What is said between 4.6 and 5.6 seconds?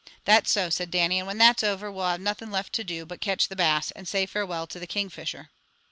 to the Kingfisher."